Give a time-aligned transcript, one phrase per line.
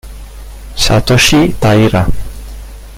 [0.83, 2.01] Satoshi Taira